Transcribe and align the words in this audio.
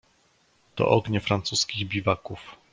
"To 0.75 0.87
ognie 0.89 1.19
francuskich 1.21 1.87
biwaków." 1.89 2.55